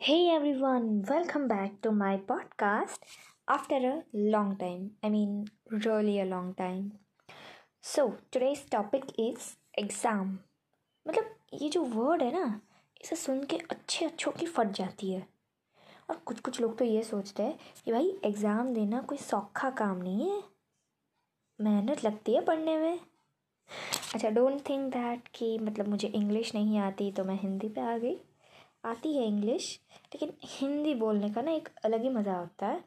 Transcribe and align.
Hey 0.00 0.30
everyone, 0.30 1.02
welcome 1.02 1.46
back 1.46 1.72
to 1.82 1.90
my 1.90 2.16
podcast 2.18 3.00
after 3.48 3.74
a 3.76 4.02
long 4.14 4.56
time. 4.56 4.92
I 5.02 5.10
mean, 5.10 5.48
really 5.70 6.20
a 6.20 6.24
long 6.24 6.54
time. 6.54 6.92
So, 7.84 8.16
today's 8.32 8.62
topic 8.64 9.04
is 9.18 9.48
exam. 9.78 10.30
मतलब 11.06 11.58
ये 11.62 11.68
जो 11.68 11.82
word 11.82 12.22
है 12.22 12.32
ना 12.32 12.60
इसे 13.04 13.16
सुन 13.16 13.42
के 13.44 13.56
अच्छे 13.70 14.04
अच्छों 14.04 14.32
की 14.32 14.46
फट 14.46 14.70
जाती 14.70 15.10
है 15.12 15.20
और 16.10 16.16
कुछ 16.16 16.40
कुछ 16.40 16.60
लोग 16.60 16.76
तो 16.78 16.84
ये 16.84 17.02
सोचते 17.02 17.42
हैं 17.42 17.58
कि 17.84 17.92
भाई 17.92 18.12
एग्ज़ाम 18.24 18.72
देना 18.74 19.00
कोई 19.02 19.18
सौखा 19.18 19.70
काम 19.82 19.96
नहीं 19.96 20.30
है 20.30 20.42
मेहनत 21.58 22.04
लगती 22.04 22.34
है 22.34 22.44
पढ़ने 22.44 22.76
में 22.76 22.98
अच्छा 24.14 24.30
डोंट 24.30 24.68
थिंक 24.68 24.92
दैट 24.92 25.28
कि 25.34 25.56
मतलब 25.58 25.88
मुझे 25.88 26.08
इंग्लिश 26.08 26.54
नहीं 26.54 26.78
आती 26.88 27.12
तो 27.12 27.24
मैं 27.24 27.40
हिंदी 27.40 27.68
पे 27.68 27.80
आ 27.80 27.96
गई 27.98 28.18
आती 28.84 29.16
है 29.16 29.26
इंग्लिश 29.26 29.78
लेकिन 30.14 30.32
हिंदी 30.44 30.94
बोलने 30.94 31.30
का 31.30 31.42
ना 31.42 31.52
एक 31.52 31.68
अलग 31.84 32.02
ही 32.02 32.08
मज़ा 32.10 32.36
होता 32.36 32.66
है। 32.66 32.82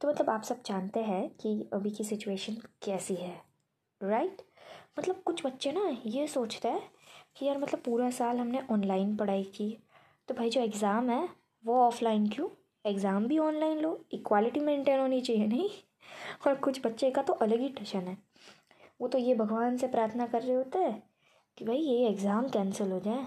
तो 0.00 0.08
मतलब 0.08 0.30
आप 0.30 0.42
सब 0.42 0.62
जानते 0.66 1.00
हैं 1.00 1.28
कि 1.40 1.68
अभी 1.72 1.90
की 1.90 2.04
सिचुएशन 2.04 2.56
कैसी 2.82 3.14
है 3.14 3.34
राइट 4.00 4.42
मतलब 4.98 5.22
कुछ 5.26 5.44
बच्चे 5.46 5.72
ना 5.72 5.88
ये 6.06 6.26
सोचते 6.28 6.68
हैं 6.68 6.82
कि 7.36 7.46
यार 7.46 7.58
मतलब 7.58 7.80
पूरा 7.80 8.10
साल 8.10 8.38
हमने 8.38 8.60
ऑनलाइन 8.70 9.16
पढ़ाई 9.16 9.42
की 9.56 9.76
तो 10.28 10.34
भाई 10.34 10.50
जो 10.50 10.60
एग्ज़ाम 10.60 11.10
है, 11.10 11.28
वो 11.64 11.78
ऑफलाइन 11.80 12.26
क्यों? 12.28 12.48
एग्ज़ाम 12.84 13.26
भी 13.26 13.38
ऑनलाइन 13.38 13.78
लो 13.78 13.98
इक्वालिटी 14.12 14.60
मेंटेन 14.60 15.00
होनी 15.00 15.20
चाहिए, 15.20 15.46
नहीं? 15.46 15.68
और 16.46 16.54
कुछ 16.54 16.80
बच्चे 16.86 17.10
का 17.10 17.22
तो 17.22 17.32
अलग 17.34 17.60
ही 17.60 17.68
टशन 17.70 18.08
है। 18.08 18.16
वो 19.00 19.08
तो 19.08 19.18
ये 19.18 19.34
भगवान 19.34 19.76
से 19.76 19.86
प्रार्थना 19.88 20.26
कर 20.26 20.42
रहे 20.42 20.56
होते 20.56 20.78
हैं 20.78 21.02
कि 21.58 21.64
भाई 21.64 21.78
ये 21.78 22.08
एग्ज़ाम 22.08 22.48
कैंसिल 22.48 22.92
हो 22.92 23.00
जाए। 23.00 23.26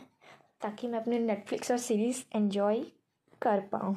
ताकि 0.62 0.88
मैं 0.88 1.00
अपने 1.00 1.20
नेटफ्लिक्स 1.20 1.72
और 1.72 1.78
सीरीज़ 1.78 2.24
एंजॉय 2.36 2.82
कर 3.42 3.60
पाऊँ। 3.72 3.96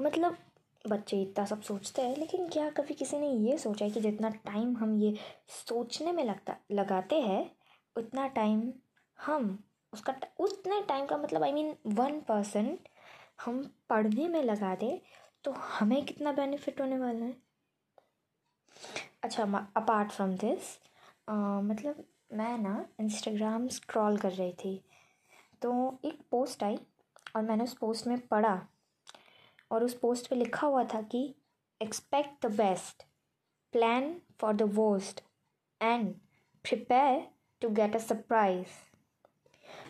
मतलब 0.00 0.36
बच्चे 0.84 1.20
इतना 1.22 1.44
सब 1.44 1.62
सोचते 1.62 2.02
हैं, 2.02 2.16
लेकिन 2.16 2.48
क्या 2.48 2.68
कभी 2.70 2.94
किसी 2.94 3.18
ने 3.18 3.30
ये 3.30 3.56
सोचा 3.58 3.84
है 3.84 3.90
कि 3.90 4.00
जितना 4.00 4.28
टाइम 4.44 4.76
हम 4.76 4.96
ये 4.96 5.14
सोचने 5.48 6.12
में 6.12 6.24
लगता, 6.24 6.56
लगाते 6.72 7.20
हैं, 7.20 7.50
उतना 7.96 8.26
टाइम 8.28 8.72
हम, 9.18 9.58
उसका 9.92 10.14
उतने 10.40 10.80
टाइम 10.82 11.06
का 11.06 11.16
मतलब 11.16 11.42
आई 11.42 11.52
मीन 11.52 11.74
वन 11.86 12.20
परसेंट 12.20 12.88
हम 13.44 13.62
पढ़ने 13.90 14.28
में 14.28 14.42
लगा 14.42 14.74
दे 14.74 15.00
तो 15.44 15.50
हमें 15.50 16.04
कितना 16.04 16.32
बेनिफिट 16.32 16.80
होने 16.80 16.98
वाला 16.98 17.24
है? 17.24 17.36
अच्छा 19.22 19.44
अपार्ट 19.76 20.10
फ्रॉम 20.10 20.34
दिस 20.36 20.78
मतलब 21.28 22.04
मैं 22.32 22.56
ना 22.58 22.84
इंस्टाग्राम 23.00 23.66
स्क्रॉल 23.68 24.16
कर 24.16 24.32
रही 24.32 24.52
थी 24.54 24.80
तो 25.62 25.72
एक 26.04 26.20
पोस्ट 26.30 26.62
आई 26.64 26.78
और 27.36 27.42
मैंने 27.42 27.64
उस 27.64 27.74
पोस्ट 27.74 28.06
में 28.06 28.18
पढ़ा 28.28 28.60
और 29.70 29.84
उस 29.84 29.94
पोस्ट 29.98 30.28
पे 30.30 30.36
लिखा 30.36 30.66
हुआ 30.66 30.84
था 30.84 31.02
कि 31.02 31.22
expect 31.80 32.46
the 32.46 32.50
best 32.56 33.02
plan 33.72 34.14
for 34.40 34.54
the 34.56 34.62
worst 34.74 35.22
and 35.80 36.14
prepare 36.64 37.26
to 37.62 37.68
get 37.70 37.96
a 37.96 37.98
surprise 37.98 38.78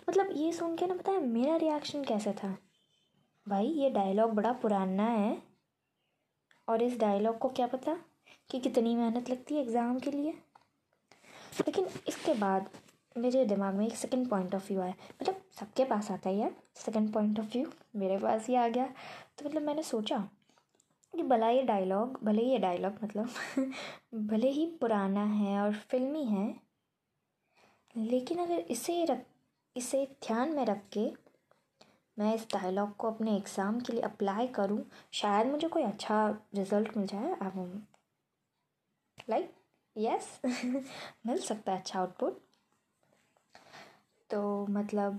मतलब 0.09 0.33
ये 0.37 0.53
सुन 0.53 0.77
के 0.77 0.87
ना 0.87 0.95
पता 0.95 1.13
है 1.13 1.27
मेरा 1.27 1.57
रिएक्शन 1.57 2.05
कैसा 2.05 2.33
था? 2.33 2.57
भाई 3.47 3.67
ये 3.67 3.91
डायलॉग 3.91 4.35
बड़ा 4.35 4.53
पुराना 4.53 5.07
है 5.07 5.37
और 6.69 6.83
इस 6.83 6.99
डायलॉग 6.99 7.39
को 7.39 7.49
क्या 7.49 7.67
पता 7.67 7.97
कि 8.51 8.61
कितनी 8.61 8.95
मेहनत 8.97 9.31
लगती 9.31 9.55
है 9.55 9.63
एग्ज़ाम 9.63 9.99
के 9.99 10.11
लिए? 10.11 10.35
लेकिन 11.61 11.87
इसके 12.09 12.35
बाद 12.35 12.69
मेरे 13.17 13.45
दिमाग 13.45 13.75
में 13.75 13.87
एक 13.87 13.95
सेकंड 13.97 14.29
पॉइंट 14.31 14.55
ऑफ़ 14.55 14.69
व्यू 14.69 14.81
आया। 14.81 14.95
मतलब 15.21 15.41
सबके 15.61 15.85
पास 15.85 16.11
आता 16.11 16.29
है 16.29 16.37
यार। 16.37 16.55
सेकंड 16.77 17.13
पॉइंट 17.13 17.39
ऑफ़ 17.41 17.47
व्यू 17.53 17.71
मेरे 17.97 18.19
पास 18.19 18.47
ही 18.47 18.55
आ 18.55 18.67
गया। 18.69 18.87
तो 18.87 19.45
मतलब 19.45 19.63
मैंने 19.63 19.83
सोचा 19.83 20.19
कि 21.15 21.23
भला 21.23 21.49
ये 21.49 21.63
डायलॉग 21.63 22.19
भले 22.25 22.43
ही 22.43 22.51
ये 22.51 22.59
डायलॉग 22.59 22.99
मतलब 23.05 23.29
भले 24.29 24.51
ही 24.51 24.67
पुराना 24.81 25.25
है 25.25 25.59
और 25.61 25.75
फिल्मी 25.91 26.25
है, 26.25 26.49
लेकिन 27.95 28.39
अगर 28.39 28.59
इसे 28.71 29.05
रख, 29.05 29.25
इसे 29.77 30.05
ध्यान 30.25 30.55
में 30.57 30.65
रख 30.67 30.83
के 30.93 31.11
मैं 32.17 32.35
इस 32.35 32.47
डायलॉग 32.53 32.97
को 32.97 33.11
अपने 33.11 33.37
एग्ज़ाम 33.37 33.81
के 33.81 33.93
लिए 33.93 34.03
अप्लाई 34.03 34.47
करूँ, 34.49 34.83
शायद 35.13 35.47
मुझे 35.47 35.69
कोई 35.69 35.83
अच्छा 35.83 36.29
रिज़ल्ट 36.55 36.97
मिल 36.97 37.07
जाए। 37.07 37.35
अब 37.43 37.87
लाइक 39.31 39.53
यस 39.97 40.41
मिल 41.27 41.39
सकता 41.39 41.73
है 41.73 41.79
अच्छा 41.79 41.99
आउटपुट 42.01 42.41
तो 44.31 44.67
मतलब 44.71 45.19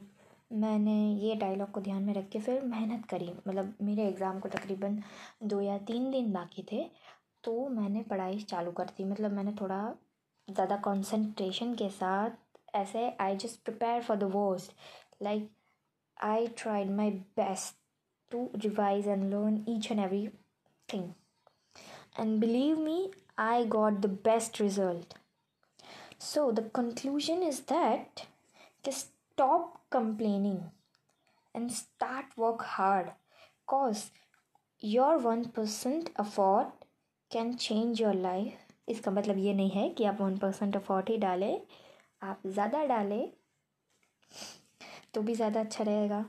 मैंने 0.52 0.96
ये 1.20 1.36
डायलॉग 1.36 1.72
को 1.72 1.82
ध्यान 1.82 2.04
में 2.04 2.14
रख 2.14 2.28
के 2.30 2.40
फिर 2.40 2.62
मेहनत 2.62 3.06
करी. 3.06 3.30
मतलब 3.48 3.74
मेरे 3.82 4.08
एग्ज़ाम 4.08 4.40
को 4.40 4.50
तकरीबन 4.50 5.02
दो 5.44 5.60
या 5.62 5.78
तीन 5.88 6.10
दिन 6.12 6.32
बाकी 6.34 6.64
थे 6.72 6.84
तो 7.44 7.68
मैंने 7.70 8.04
पढ़ाई 8.04 8.40
चालू 8.40 8.72
कर 8.72 8.86
दी. 8.98 9.04
मतलब 9.04 9.32
मैंने 9.32 9.54
थोड़ा 9.62 9.82
ज़्यादा 10.48 10.76
कंसंट्रेशन 10.86 11.74
के 11.76 11.90
साथ 11.90 12.76
ऐसे 12.76 13.10
I 13.22 13.36
just 13.38 13.64
prepare 13.66 14.02
for 14.04 14.18
the 14.18 14.32
worst 14.36 14.76
like 15.24 15.50
I 16.18 16.48
tried 16.58 16.92
my 16.92 17.12
best 17.38 17.76
to 18.32 18.50
revise 18.56 19.08
and 19.08 19.24
learn 19.34 19.64
each 19.70 19.92
and 19.92 20.00
everything 20.90 21.10
and 22.20 22.40
believe 22.40 22.78
me 22.80 23.00
I 23.38 23.66
got 23.66 24.02
the 24.02 24.08
best 24.10 24.60
result. 24.60 25.16
So 26.20 26.52
the 26.52 26.64
conclusion 26.64 27.42
is 27.44 27.62
that 27.62 28.28
just 28.86 29.10
stop 29.34 29.82
complaining 29.90 30.72
and 31.56 31.72
start 31.72 32.26
work 32.38 32.62
hard 32.64 33.12
cause 33.68 34.12
your 34.82 35.18
1% 35.18 36.10
effort 36.18 36.72
can 37.32 37.58
change 37.58 38.00
your 38.00 38.14
life. 38.16 38.58
इसका 38.90 39.12
मतलब 39.12 39.38
ये 39.38 39.54
नहीं 39.54 39.70
है 39.70 39.90
कि 39.90 40.06
आप 40.06 40.22
one 40.22 40.38
percent 40.38 40.76
अफोर्ट 40.76 41.10
ही 41.10 41.18
डालें 41.18 41.62
आप 42.22 42.42
ज़्यादा 42.48 42.84
डालें 42.86 43.32
तो 45.14 45.22
भी 45.22 45.36
ज़्यादा 45.36 45.60
अच्छा 45.60 45.84
रहेगा 45.84 46.26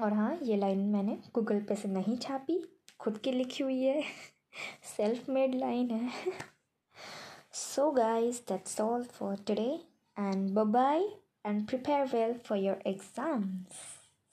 और 0.00 0.12
हाँ 0.12 0.36
ये 0.42 0.56
लाइन 0.56 0.78
मैंने 0.92 1.18
गूगल 1.34 1.60
पे 1.68 1.76
से 1.76 1.88
नहीं 1.88 2.16
छापी 2.18 2.62
खुद 3.00 3.18
की 3.24 3.32
लिखी 3.32 3.62
हुई 3.62 3.82
है 3.82 4.02
self-made 4.82 5.54
line 5.54 5.90
eh? 5.90 6.32
so 7.50 7.92
guys 7.92 8.40
that's 8.40 8.78
all 8.80 9.04
for 9.04 9.36
today. 9.36 9.80
And 10.16 10.54
bye 10.54 10.64
bye 10.64 11.06
and 11.44 11.66
prepare 11.66 12.06
well 12.12 12.34
for 12.34 12.56
your 12.56 12.78
exams 12.84 13.99